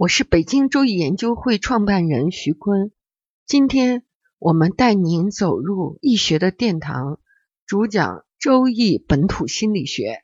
[0.00, 2.90] 我是北京周易研究会创办人徐坤。
[3.44, 4.02] 今天
[4.38, 7.18] 我们带您走入易学的殿堂，
[7.66, 10.22] 主讲周易本土心理学。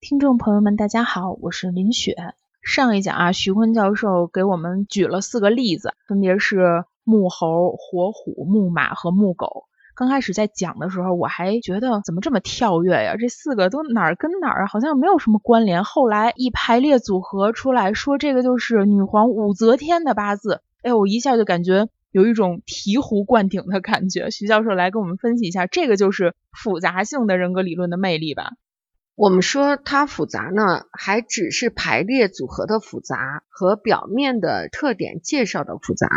[0.00, 2.16] 听众朋友们，大家好，我是林雪。
[2.62, 9.66] 上一讲啊，徐坤教授给我们举了四个例子，分别是木猴、火虎、木马和木狗。
[9.94, 13.16] 刚开始在讲的时候，我还觉得怎么这么跳跃呀？
[13.18, 14.66] 这四个都哪儿跟哪儿啊？
[14.66, 15.84] 好像没有什么关联。
[15.84, 20.62] 后来一排列组合出来说，这个就是女皇武则天的八字。
[20.82, 24.30] 哎，我一下就感觉有一种醍醐灌顶的感觉。
[24.30, 28.52] 徐教授来跟我们分析一下，这个就是复杂性的人格理论的魅力吧？
[29.14, 36.08] 我们说它复杂呢，还只是排列组合的复杂和表面的特点介绍的复杂。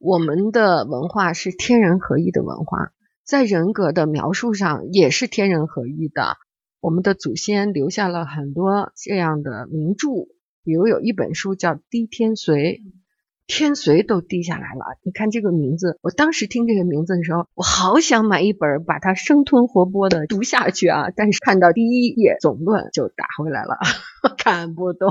[0.00, 2.90] 我们的文化是天人合一的文化。
[3.24, 6.36] 在人格的描述上也是天人合一的。
[6.80, 10.28] 我们的祖先留下了很多这样的名著，
[10.62, 12.52] 比如有一本书叫《滴天髓》，
[13.46, 14.98] 天髓都滴下来了。
[15.02, 21.10] 你看这个名字，我当时听这个名字的时候，我好想买一本把它生吞活剥的读下去啊！
[21.16, 23.78] 但是看到第一页总论就打回来了，
[24.36, 25.10] 看不懂。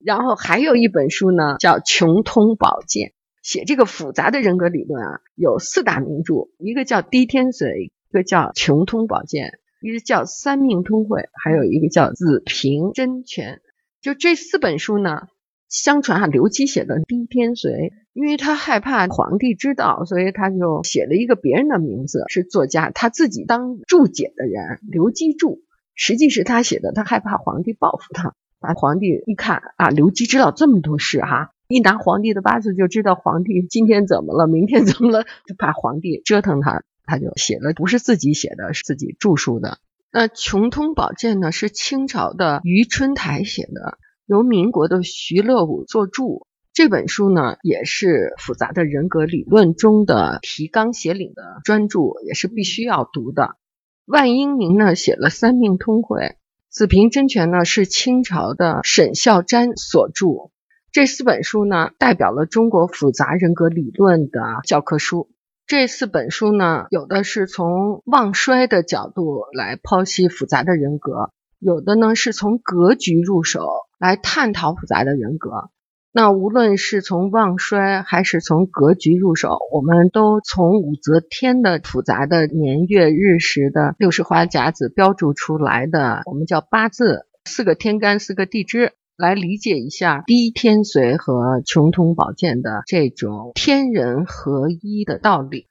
[0.00, 3.08] 然后还有一本书呢，叫《穷通宝鉴》。
[3.44, 13.56] 写这个复杂的人格理论啊，有四大名著，一个叫《滴天髓》，一个叫《穷通宝鉴》，一个叫《三命通会》，还有一个叫《子平真诠》。
[14.00, 15.28] 就这四本书呢，
[15.68, 17.68] 相传啊，刘基写的《滴天髓》，
[18.14, 25.60] 因为他害怕皇帝知道，所以他就写了一个别人的名字，是作家，他自己当注解的人，刘基注，
[25.94, 28.34] 实际是他写的，他害怕皇帝报复他。
[28.60, 31.50] 啊，皇帝一看啊，刘基知道这么多事哈。
[31.74, 39.78] 一拿皇帝的八字就知道皇帝今天怎么了，明天怎么了，就怕皇帝折腾他，他就写了，不是自己写的，是自己著述的。
[40.12, 46.46] 那《穷通宝鉴》呢，是清朝的余春台写的，由民国的徐乐武作注。
[46.72, 53.56] 这本书呢，也是复杂的人格理论中的提纲挈领的专著，也是必须要读的。
[54.04, 56.20] 万英明呢，写了《三命通会》，
[56.68, 60.52] 《子平真诠》呢，是清朝的沈孝瞻所著。
[60.94, 65.28] 这四本书呢，代表了中国复杂人格理论的教科书。
[65.66, 73.66] 这四本书呢，有的是从旺衰的角度来剖析复杂的人格，有的呢是从格局入手
[73.98, 75.68] 来探讨复杂的人格。
[76.12, 88.92] 那无论是从旺衰还是从格局入手，我们都从武则天的复杂的年月日时的六十花甲子标注出来的，我们叫八字，四个天干，四个地支。
[89.16, 95.68] 来理解一下低天髓和穷通宝鉴的这种天人合一的道理，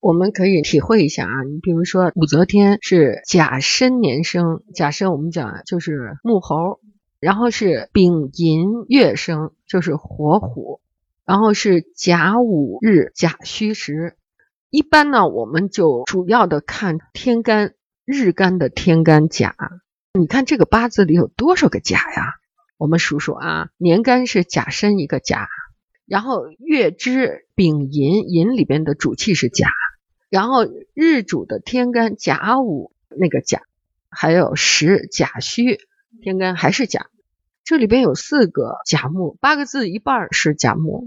[0.00, 1.42] 我们可以体会一下啊。
[1.42, 6.80] 你比如说，武则天是甲申年生，甲申我们讲就是木猴，
[7.20, 10.80] 然后是丙寅月生，就是火虎，
[11.26, 14.16] 然后是甲午日甲戌时。
[14.70, 17.74] 一般呢，我们就主要的看天干
[18.06, 19.54] 日干的天干甲。
[20.18, 22.34] 你看这个八字里有多少个甲呀？
[22.78, 25.48] 我们数数啊，年干是甲申一个甲，
[26.06, 29.68] 然后月支丙寅，寅里边的主气是甲，
[30.30, 30.64] 然后
[30.94, 33.62] 日主的天干甲午那个甲，
[34.08, 35.80] 还有时甲戌
[36.22, 37.08] 天干还是甲，
[37.64, 41.04] 这里边有四个甲木，八个字一半是甲木，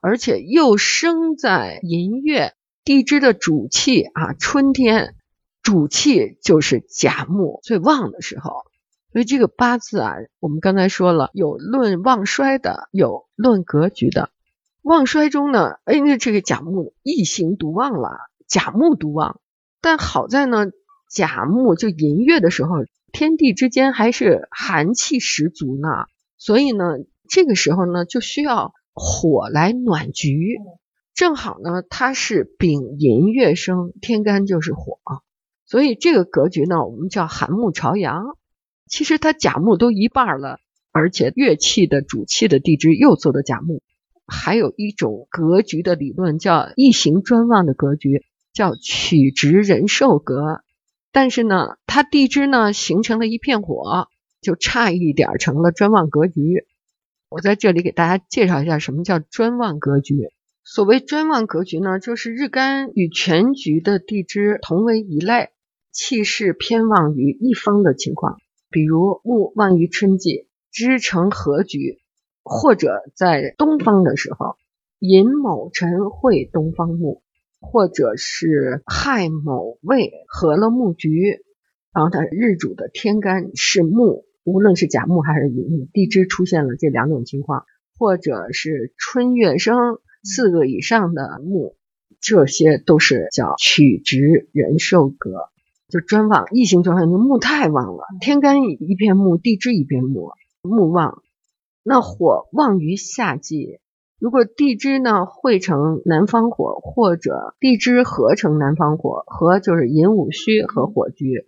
[0.00, 5.14] 而且又生在寅月，地支的主气啊，春天
[5.62, 8.64] 主气就是甲木最旺的时候。
[9.14, 14.30] 所以这个八字啊，我们刚才说了，有论旺衰的，有论格局的。
[14.82, 18.18] 旺衰中呢，哎，那这个甲木一行独旺了，
[18.48, 19.40] 甲木独旺。
[19.80, 20.66] 但好在呢，
[21.08, 22.70] 甲木就寅月的时候，
[23.12, 25.88] 天地之间还是寒气十足呢。
[26.36, 26.84] 所以呢，
[27.28, 30.58] 这个时候呢，就需要火来暖局。
[31.14, 34.98] 正好呢，它是丙寅月生，天干就是火，
[35.66, 38.36] 所以这个格局呢，我们叫寒木朝阳。
[38.86, 40.58] 其实它甲木都一半了，
[40.92, 43.82] 而且乐器的主器的地支又做的甲木。
[44.26, 50.62] 还有一种格局的理论叫一行专旺的格局，叫曲直人寿格。
[51.12, 54.08] 但是呢，它地支呢形成了一片火，
[54.40, 56.64] 就差一点成了专旺格局。
[57.28, 60.14] 我在这里给大家介绍一下什么叫专旺格局。
[60.64, 65.50] 所谓专旺格局呢，就是日干与全局的地支同为一类，
[65.92, 68.38] 气势偏旺于一方的情况。
[68.74, 72.00] 比如木旺于春季，支成合局。
[72.42, 74.56] 或者在东方的时候，
[74.98, 77.22] 寅卯辰会东方木，
[77.60, 81.40] 或者是亥卯未合了木局，
[81.94, 87.64] 然后它日主的天干是木，无论是甲木还是乙木，地支出现了这两种情况，
[87.96, 89.78] 或者是春月生
[90.22, 91.76] 四个以上的木，
[92.20, 95.48] 这些都是叫曲直人寿格，
[95.94, 101.22] 就专旺异性专旺，木太旺了，天干一片木，地支一片木，木旺。
[101.84, 103.78] 那火旺于夏季，
[104.18, 111.44] 如果地支呢汇成南方火，或者地支合成南方火，合就是寅午戌和火局，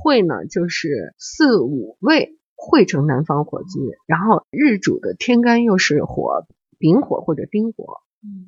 [0.00, 6.46] 会呢就是四五位汇成南方火局，然后日主的天干又是火，
[6.78, 7.96] 丙火或者丁火，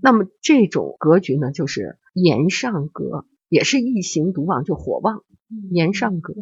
[0.00, 5.24] 那么这种格局呢就是炎上格，也是一行独旺，就火旺，
[5.70, 6.32] 年上格，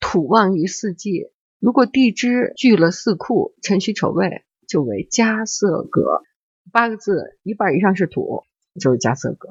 [0.00, 1.26] 土旺于四季。
[1.60, 6.22] 如果地支聚了四库辰戌丑未，就为加色格。
[6.72, 8.42] 八个字一半以上是土，
[8.80, 9.50] 就是加色格。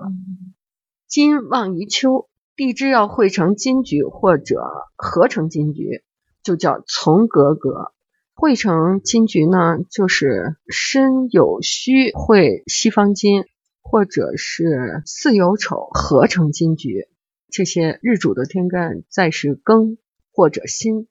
[1.07, 4.61] 金旺于秋，地支要汇成金局或者
[4.95, 6.03] 合成金局，
[6.44, 7.91] 就叫从格格。
[8.33, 13.45] 汇成金局呢，就是身有虚会西方金，
[13.85, 17.07] 或者是巳酉丑合成金局。
[17.49, 19.97] 这些日主的天干再是庚
[20.33, 21.07] 或者辛。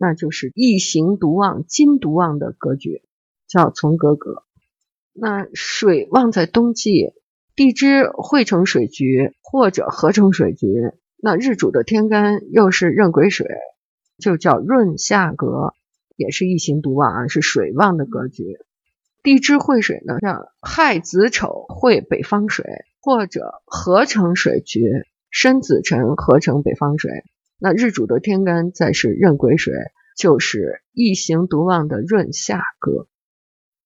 [0.00, 3.02] 那就是一行独旺、金独旺的格局，
[3.48, 4.44] 叫从格格。
[5.12, 7.14] 那水旺在冬季，
[7.56, 13.48] 地支汇成水局或者合成水局，那日主的天干又是壬癸水，
[14.18, 15.74] 就叫润下格，
[16.14, 18.56] 也是一行独旺啊，是水旺的格局。
[19.22, 22.64] 地支会水呢，叫亥子丑会北方水，
[23.00, 24.90] 或者合成水局
[25.30, 27.10] 申子辰合成北方水。
[27.58, 29.74] 那日主的天干再是壬癸水，
[30.16, 33.08] 就是一行独旺的润下格。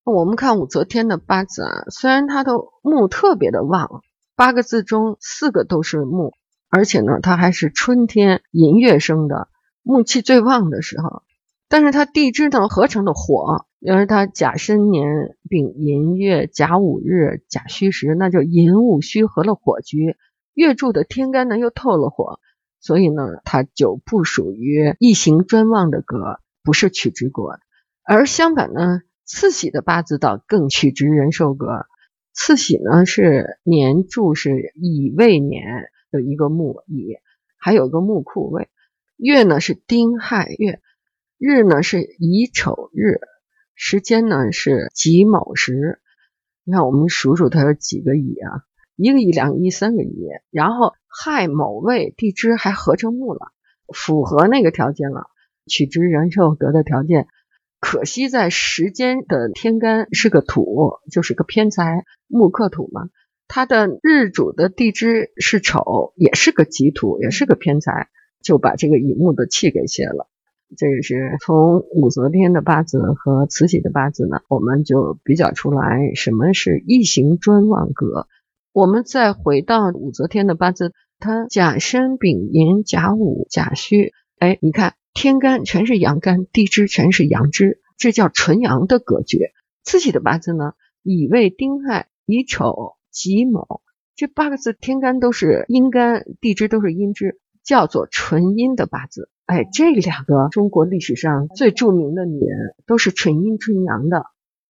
[0.05, 2.53] 我们看武则天的八字啊，虽然她的
[2.83, 4.03] 木特别的旺，
[4.37, 6.33] 八个字中四个都是木，
[6.69, 9.49] 而且呢，她还是春天寅月生的，
[9.83, 11.23] 木气最旺的时候。
[11.69, 20.17] 但是她地支呢合成的火，因为他甲申年丙寅月甲午日甲戌时，那就寅午戌合了火局，
[20.55, 22.39] 月柱的天干呢又透了火。
[22.79, 27.43] 所以呢，它就不属于一行专旺的格，不是曲直格。
[28.05, 31.87] 而相反呢，次喜的八字倒更曲直人寿格。
[32.33, 35.65] 次喜呢是年柱是乙未年
[36.11, 37.19] 的一个木乙，
[37.57, 38.69] 还有个木库位。
[39.17, 40.81] 月呢是丁亥月，
[41.39, 43.21] 日呢是乙丑日，
[43.75, 46.01] 时间呢是己卯时。
[46.65, 48.63] 你看，我们数数它有几个乙啊？
[48.97, 50.95] 一个乙、两个乙、三个乙，然后。
[51.15, 53.49] 亥卯未地支还合成木了，
[53.95, 55.27] 符合那个条件了，
[55.67, 57.27] 取之人寿格的条件。
[57.81, 63.11] 可惜在时间的天干是个土，就是个偏财，木克土嘛。
[63.47, 68.09] 他的日主的地支是丑，也是个己土，也是个偏财，
[68.43, 70.31] 就把这个乙木的气给泄了。
[70.77, 78.27] 这个是从武则天的八字和慈禧的八字呢，我们就比较出来什么是一行专旺格。
[78.73, 89.51] 我们再回到武则天的八字，她甲申丙寅甲午甲戌，哎，你看天干全是阳干，地支全是阳支，这叫纯阳的格局。
[89.85, 93.83] 慈禧的八字呢，乙未丁亥乙丑己卯，
[94.17, 99.29] 这八个字天干都是阴干，地支都是阴支，叫做纯阴的八字。
[99.53, 104.27] 哎，这两个中国历史上最著名的女人都是纯阴纯阳的，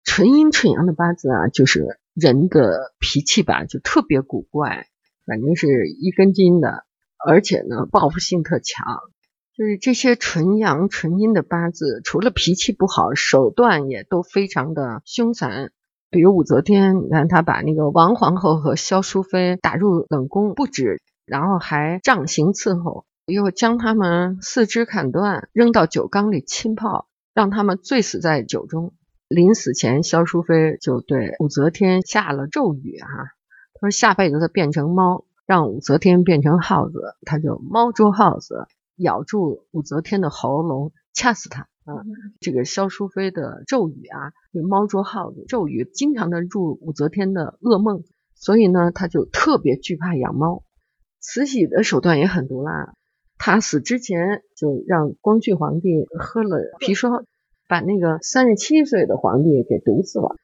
[0.05, 1.99] 纯阴纯阳的八字啊，就是。
[2.21, 4.89] 人的脾气吧，就特别古怪，
[5.25, 6.83] 反正是一根筋的，
[7.25, 8.85] 而且呢，报复性特强。
[9.57, 15.71] 就是这些纯阳纯阴的八字，除了脾气不好，手段也都非常的凶残。
[16.11, 28.95] 比如武则天，你看她把那个王皇后和萧淑妃打入冷宫不止，然后还杖刑伺候，又将他们四肢砍断，扔到酒缸里浸泡，让他们醉死在酒中。
[29.29, 33.07] 临死前，萧淑妃就对武则天下了咒语啊，
[33.75, 38.67] 她说下辈子她变成猫，让武则天变成耗子，他就猫捉耗子，
[38.97, 41.69] 咬住武则天的喉咙，掐死她。
[41.85, 42.05] 啊，
[42.41, 48.05] 这个萧淑妃的咒语啊，就猫捉耗子咒语，经常的入武则天的噩梦，
[48.35, 50.65] 所以呢，他就特别惧怕养猫。
[51.21, 52.95] 慈禧的手段也很毒辣，
[53.39, 57.25] 她死之前就让光绪皇帝喝了砒霜，
[57.69, 60.37] 把那个三十七岁的皇帝给毒死了。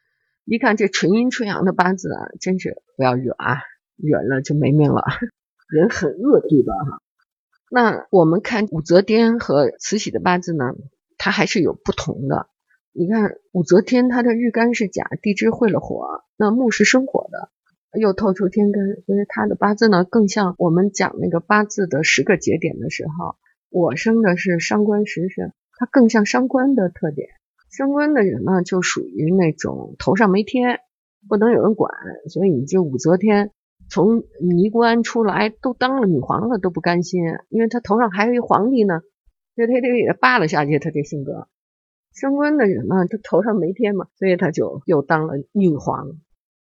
[0.45, 3.59] 一看这纯阴纯阳的八字啊，真是不要惹啊，
[3.97, 5.03] 惹了就没命了，
[5.69, 7.01] 人很恶毒的哈。
[7.71, 10.75] 那我们看武则天和慈禧的八字呢？
[11.17, 12.49] 它还是有不同的。
[12.93, 17.49] 你看武则天，她的日干是甲，地支会了火，那木是生火的，
[17.99, 23.37] 又透出天干，所以他的八字呢，更像我们讲那个八字的十个节点的时候，
[23.71, 27.29] 我生的是伤官食神，它更像伤官的特点。
[27.71, 30.81] 伤官的人呢，就属于那种头上没天，
[31.29, 31.93] 不能有人管，
[32.29, 33.51] 所以你就武则天
[33.89, 39.01] 从尼姑庵出来，都当了女皇了，都不甘心，因为她头上还有一皇帝呢。
[39.57, 41.47] 所以他这个也扒了下去，他这性格，
[42.13, 46.09] 升官的人呢，他头上没天嘛，所以他就又当了女皇。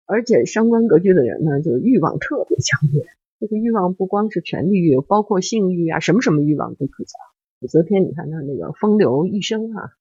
[0.06, 3.06] 而且伤官格局的人呢，就是欲望特别强烈。
[3.40, 7.14] 这个欲望不光是权力欲，包括性欲啊，什么什么欲望都可讲。
[7.62, 9.92] 武则天，你看她那个风流一生啊。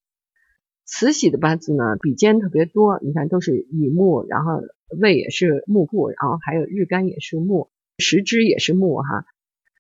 [0.85, 4.63] 慈禧的八字呢，比肩特别多，你看都是乙木，然后
[5.01, 9.25] 未也是木库，然后还有日干也是木，时支也是木哈。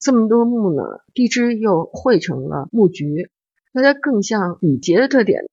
[0.01, 3.29] 这么多木呢，地支又汇成了木局，
[3.73, 5.45] 那它更像比劫的特点。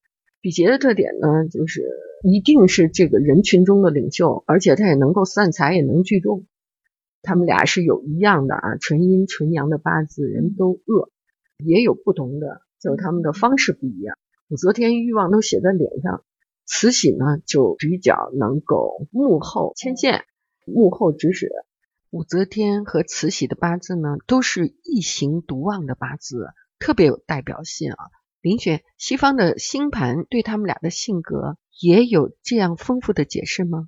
[0.41, 1.83] 比劫的特点呢，就是
[2.23, 6.45] 一定是这个人群中的领袖，而且他也能够散财，也能聚众。
[7.21, 11.11] 他们俩是有一样的啊，纯阴纯阳的八字，人都恶，
[11.57, 14.17] 也有不同的，就是他们的方式不一样。
[14.49, 16.23] 武则天欲望都写在脸上，
[16.65, 20.23] 慈禧呢就比较能够幕后牵线，
[20.65, 21.51] 幕后指使。
[22.09, 26.47] 武则天和慈禧的八字呢，都是异形独旺的八字，
[26.79, 27.97] 特别有代表性啊。
[28.41, 33.87] 林雪，西方的星盘对他们俩的性格也有这样丰富的解释吗？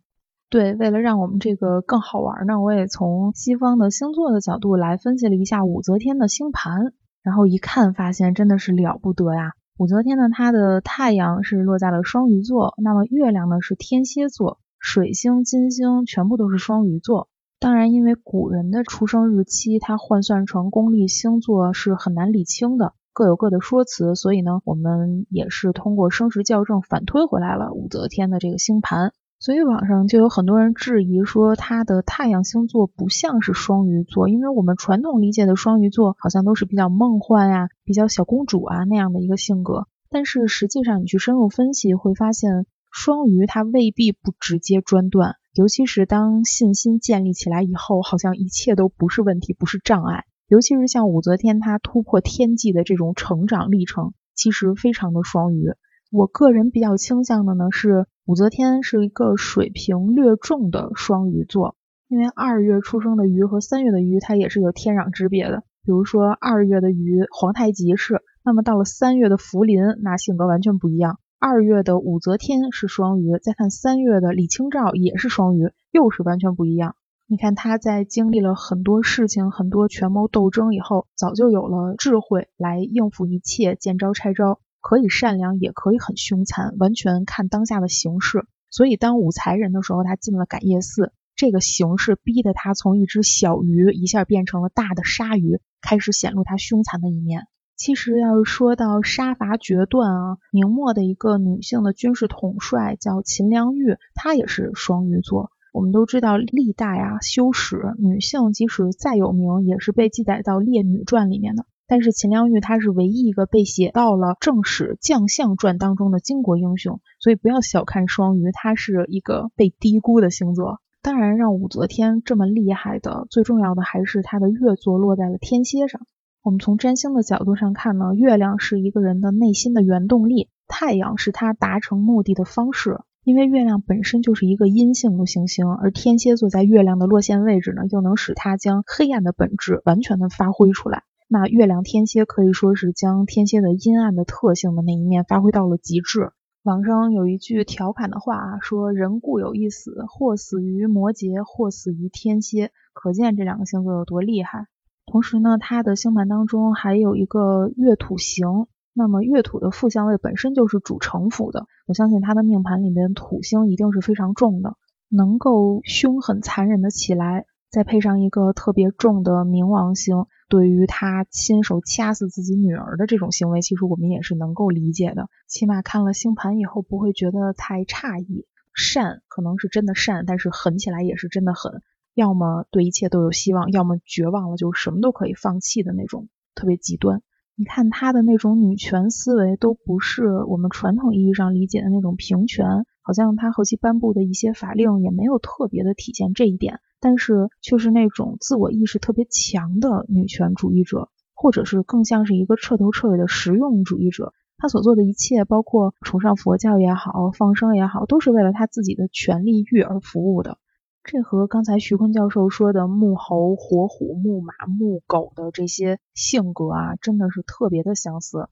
[0.49, 6.93] 对，为了让我们这个更好玩呢，我也从西方的星座的角度来分析了一下武则天的星盘，
[7.23, 9.53] 然后一看发现真的是了不得呀。
[9.77, 17.29] 武则天呢，她的太阳是落在了双鱼座，那么月亮呢是天蝎座，水星、金星全部都是双鱼座。
[17.59, 29.13] 当然，因为古人的出生日期，它换算成公历星座是很难理清的，各有各的说辞，所以呢，我们也是通过生时校正反推回来了武则天的这个星盘。
[29.39, 45.35] 所以网上就有很多人质疑说，她的太阳星座不像是双鱼座，因为我们传统理解的双鱼座好像都是比较梦幻呀、比较小公主啊那样的一个性格，但是实际上你去深入分析会发现，双鱼它未必不直接专断。
[45.53, 50.23] 尤其是当信心建立起来以后，好像一切都不是问题，不是障碍。
[50.51, 55.71] 尤其是像武则天她突破天际的这种成长历程，其实非常的双鱼。
[56.11, 61.77] 我个人比较倾向的呢是武则天是一个水平略重的双鱼座，
[62.09, 65.63] 因为二月出生的鱼和三月的鱼它也是有天壤之别的。
[65.85, 71.17] 比如说二月的鱼皇太极是，那么到了三月的福临，那性格完全不一样。
[71.39, 76.97] 二月的武则天是双鱼，再看三月的李清照也是双鱼，又是完全不一样。
[77.31, 88.45] 你看他在经历了很多事情、很多权谋斗争以后，早就有了智慧来应付一切，见招拆招，可以善良，也可以很凶残，完全看当下的形势。
[88.69, 97.47] 所以当武才人的时候，他进了感业寺，这个形势逼得他从一只小鱼一下变成了大的鲨鱼，开始显露他凶残的一面。
[97.77, 105.49] 其实要是说到杀伐决断啊，明末的一个女性的军事统帅叫秦良玉，她也是双鱼座。
[105.71, 111.65] 我们都知道，历代啊修史，女性即使再有名，也是被记载到《列女传》里面的。
[111.87, 120.79] 但是秦良玉她是唯一一个被写到了正史将相传当中的巾帼英雄，所以不要小看双鱼，她是一个被低估的星座。
[121.01, 126.01] 当然，让武则天这么厉害的，最重要的还是她的月座落在了天蝎上。
[126.43, 132.99] 我们从占星的角度上看呢，月亮是一个人的内心的原动力，太阳是他达成目的的方式。
[133.23, 141.03] 因为月亮本身就是一个阴性的行星，而天蝎座在月亮的落线位置呢，又能使它将黑暗的本质完全的发挥出来。
[141.27, 146.31] 那月亮天蝎可以说是将天蝎的阴暗的特性的那一面发挥到了极致。
[146.63, 154.65] 网上有一句调侃的话啊，说人固有一死，或死于摩羯，或死于天蝎，可见这两个星座有多厉害。
[155.05, 158.67] 同时呢，它的星盘当中还有一个月土行，
[159.01, 164.75] 那么月土的负相位本身就是主城府的，我相信他的命盘里面土星一定是非常重的，
[165.09, 175.29] 能够凶狠残忍的起来，再配上一个特别重的冥王星，对于他亲手掐死自己女儿的这种行为，其实我们也是能够理解的。
[175.47, 178.45] 起码看了星盘以后，不会觉得太诧异。
[178.75, 181.81] 善可能是真的善，但是狠起来也是真的狠。
[182.13, 187.23] 要么对一切都有希望，要么绝望了就什么都可以放弃的那种，特别极端。
[187.61, 192.65] 你看他的那种女权思维，都不是我们传统意义上理解的那种平权，
[193.03, 196.79] 好像他后期颁布的一些法令也没有特别的体现这一点。
[196.99, 204.33] 但是却是那种自我意识特别强的女权主义者，或者是更像是一个彻头彻尾的实用主义者。
[204.57, 210.57] 他所做的一切，包括崇尚佛教也好，放生也好，都是为了他自己的权力欲而服务的。
[211.03, 218.47] 这和刚才徐坤教授说的木猴、火虎、木马、木狗的这些性格啊，真的是特别的相似。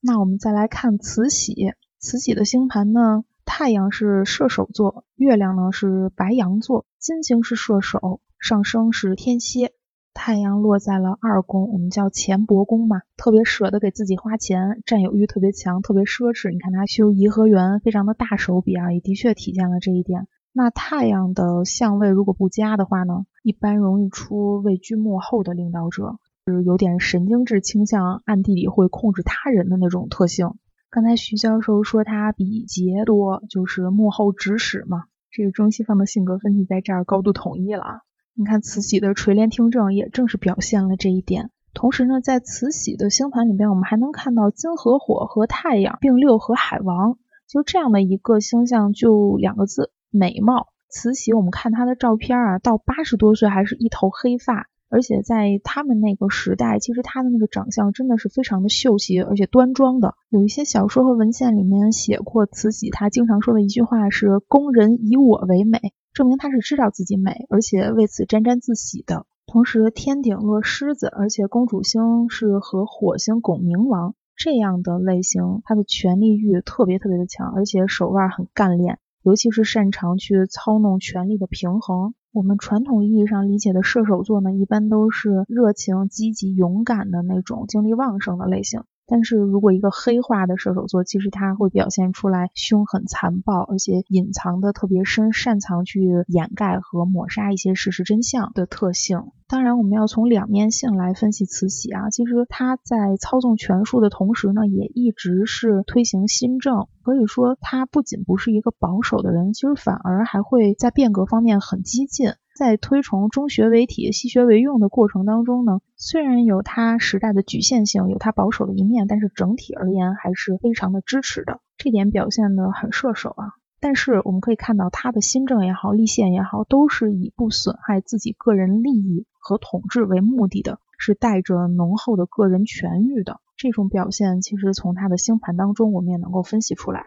[0.00, 9.72] 那我们再来看慈禧，慈禧的星盘呢，太阳是射手座，月亮呢是白羊座，金星是射手，上升是天蝎。
[10.14, 16.50] 太阳落在了二宫，我们叫钱帛宫嘛，特别舍得给自己花钱，占有欲特别强，特别奢侈。
[16.52, 20.28] 你看他修颐和园，非常的大手笔啊，也的确体现了这一点。
[20.58, 30.54] 那太阳的相位如果不佳的话呢，一般容易出位居幕后的领导者，是有点神经质倾向，暗地里会控制他人的那种特性。
[30.88, 38.00] 刚才徐教授说他比劫多，就是幕后指使嘛，这个中西方的性格分析在这儿高度统一了。
[38.32, 41.50] 你看慈禧的垂帘听政，也正是表现了这一点。
[41.74, 49.90] 同时呢，在慈禧的星盘里边，我们还能看到金和火和太阳并六合海王，就这样的一个星象，就两个字。
[50.10, 60.14] 美貌，慈禧，我们看她的照片啊，到八十多岁还是一头黑发，而且在他们那个时代，其实她的那个长相真的是非常的秀气，而且端庄的。
[60.30, 69.26] 有一些小说和文献里面写过慈禧，她经常说的一句话是“宫人以我为美”，证明她是知道自己美，而且为此沾沾自喜的。
[69.46, 78.98] 同时，天顶落狮子，而且公主星是和火星拱冥王这样的类型，她的权力欲特别特别的强，而且手腕很干练。
[79.26, 82.14] 尤其是擅长去操弄权力的平衡。
[82.32, 88.84] 我们传统意义上理解的射手座呢，一般都是热情、积极、勇敢的那种精力旺盛的类型。
[89.04, 99.32] 但是如果一个黑化的射手座，其实他会表现出来凶狠残暴，而且隐藏的特别深，擅长去掩盖和抹杀一些事实真相的特性。
[99.48, 102.10] 当然，我们要从两面性来分析慈禧啊。
[102.10, 106.88] 其实她在操纵权术的同时呢，也一直是推行新政。
[107.04, 112.30] 可以说，她不仅不是一个保守的人，其实反而还会在变革方面很激进。
[112.58, 121.60] 在推崇中学为体、西学为用的过程当中呢，虽然有它时代的局限性，有它保守的一面，但是整体而言还是非常的支持的。
[121.76, 123.52] 这点表现的很射手啊。
[123.78, 133.40] 但是我们可以看到，他的新政也好、立宪也好，都是以不损害自己个人利益和统治为目的的，是带着浓厚的个人权欲的。
[133.56, 137.06] 这种表现，其实从他的星盘当中，我们也能够分析出来。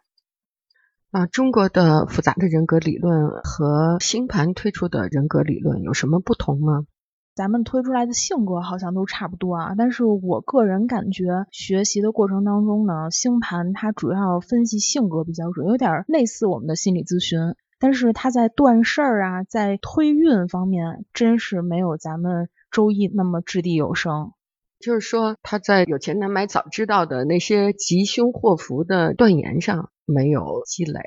[1.11, 6.85] 啊，中国的复杂的人格理论和星盘推出的人格理论有什么不同吗？
[7.35, 17.39] 咱们推出来的性格好像都差不多啊，但是我个人感觉学习的过程当中呢，星盘它主要分析性格比较准，有点类似我们的心理咨询，
[17.79, 24.33] 但是他在断事儿啊，在推运方面，真是没有咱们周易那么掷地有声。
[24.79, 30.99] 就是说，他在有钱难买早知道的那些吉凶祸福的断言上没有积累。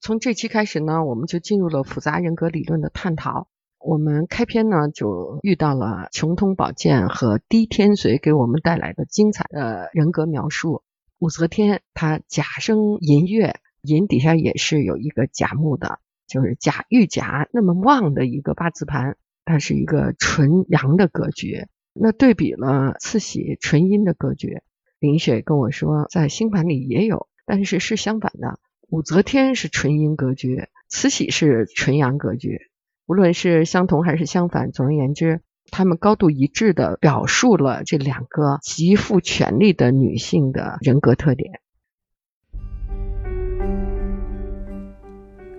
[0.00, 3.48] 从这期开始呢，我们就进入了复杂人格理论的探讨。
[3.78, 10.82] 我们开篇呢就遇到了穷通宝鉴和低天髓给我们带来的精彩的人格描述。
[11.18, 15.98] 武则天她甲生寅月，寅底下也是有一个甲木的，
[16.30, 21.66] 就是甲遇甲那么旺的一个八字盘，它是一个纯阳的格局。
[21.92, 24.62] 那对比了慈禧纯阴的格局，
[25.00, 28.60] 林雪跟我说，在星盘里也有，但是是相反的。
[28.88, 32.60] 武则天是纯阴格局，慈禧是纯阳格局。
[33.06, 35.40] 无论是相同还是相反，总而言之，
[35.72, 41.60] 他们高度一致的表述了这两个极富权力的女性的人格特点。